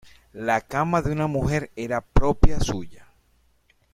La 0.33 0.61
cama 0.61 1.03
de 1.03 1.11
una 1.11 1.27
mujer 1.27 1.69
era 1.75 2.01
propia 2.01 2.59
suya. 2.59 3.05